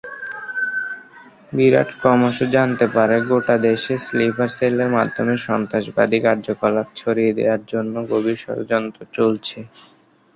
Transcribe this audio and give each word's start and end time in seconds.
বিরাট 1.51 1.89
ক্রমশ 1.99 2.37
জানতে 2.55 2.85
পারে 2.95 3.17
গোটা 3.29 3.55
দেশে 3.65 3.93
স্লিপার 4.05 4.49
সেলের 4.57 4.89
মাধ্যমে 4.97 5.35
সন্ত্রাসবাদী 5.47 6.19
কার্যকলাপ 6.25 6.87
ছড়িয়ে 6.95 7.31
দেওয়ার 7.37 7.61
জন্যে 7.71 7.99
গভীর 8.11 8.37
ষড়যন্ত্র 8.43 8.99
চলছে। 9.13 9.59